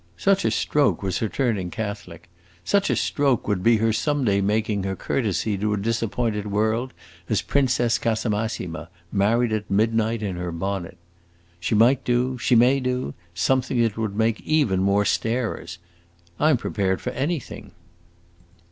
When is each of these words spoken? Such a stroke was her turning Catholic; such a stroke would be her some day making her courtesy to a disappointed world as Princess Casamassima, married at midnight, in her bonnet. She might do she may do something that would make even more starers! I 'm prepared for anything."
Such 0.17 0.45
a 0.45 0.49
stroke 0.49 1.03
was 1.03 1.19
her 1.19 1.29
turning 1.29 1.69
Catholic; 1.69 2.27
such 2.63 2.89
a 2.89 2.95
stroke 2.95 3.47
would 3.47 3.61
be 3.61 3.77
her 3.77 3.93
some 3.93 4.25
day 4.25 4.41
making 4.41 4.81
her 4.81 4.95
courtesy 4.95 5.59
to 5.59 5.75
a 5.75 5.77
disappointed 5.77 6.49
world 6.51 6.91
as 7.29 7.43
Princess 7.43 7.99
Casamassima, 7.99 8.89
married 9.11 9.53
at 9.53 9.69
midnight, 9.69 10.23
in 10.23 10.37
her 10.37 10.51
bonnet. 10.51 10.97
She 11.59 11.75
might 11.75 12.03
do 12.03 12.35
she 12.39 12.55
may 12.55 12.79
do 12.79 13.13
something 13.35 13.79
that 13.83 13.95
would 13.95 14.15
make 14.15 14.41
even 14.41 14.81
more 14.81 15.05
starers! 15.05 15.77
I 16.39 16.49
'm 16.49 16.57
prepared 16.57 16.99
for 16.99 17.11
anything." 17.11 17.69